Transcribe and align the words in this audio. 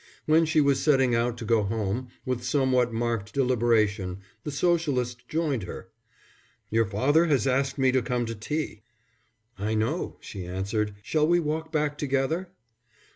When 0.25 0.45
she 0.47 0.61
was 0.61 0.79
setting 0.81 1.13
out 1.13 1.37
to 1.37 1.45
go 1.45 1.61
home, 1.61 2.07
with 2.25 2.43
somewhat 2.43 2.91
marked 2.91 3.33
deliberation, 3.35 4.17
the 4.43 4.49
Socialist 4.49 5.27
joined 5.29 5.61
her. 5.65 5.89
"Your 6.71 6.87
father 6.87 7.27
has 7.27 7.45
asked 7.45 7.77
me 7.77 7.91
to 7.91 8.01
come 8.01 8.25
to 8.25 8.33
tea." 8.33 8.81
"I 9.59 9.75
know," 9.75 10.17
she 10.19 10.43
answered. 10.47 10.95
"Shall 11.03 11.27
we 11.27 11.39
walk 11.39 11.71
back 11.71 11.99
together?" 11.99 12.49